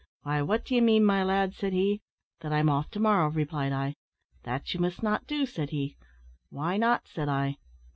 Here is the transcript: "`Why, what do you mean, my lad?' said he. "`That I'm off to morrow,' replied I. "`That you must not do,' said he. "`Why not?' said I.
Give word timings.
"`Why, 0.25 0.43
what 0.43 0.65
do 0.65 0.73
you 0.73 0.81
mean, 0.81 1.05
my 1.05 1.23
lad?' 1.23 1.53
said 1.53 1.73
he. 1.73 2.01
"`That 2.41 2.51
I'm 2.51 2.69
off 2.71 2.89
to 2.89 2.99
morrow,' 2.99 3.29
replied 3.29 3.71
I. 3.71 3.97
"`That 4.43 4.73
you 4.73 4.79
must 4.79 5.03
not 5.03 5.27
do,' 5.27 5.45
said 5.45 5.69
he. 5.69 5.95
"`Why 6.51 6.79
not?' 6.79 7.07
said 7.07 7.29
I. 7.29 7.57